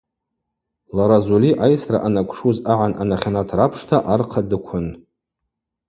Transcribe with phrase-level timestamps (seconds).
[0.95, 4.87] Лара Зульи айсра анакӏвшуз агӏан анахьанат рапшта архъа дыквын.